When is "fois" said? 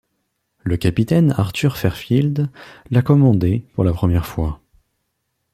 4.25-4.59